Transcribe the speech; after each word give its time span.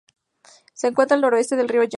Se 0.73 0.87
encuentra 0.87 1.13
al 1.13 1.21
noroeste 1.21 1.55
del 1.55 1.69
Río 1.69 1.83
Han. 1.83 1.89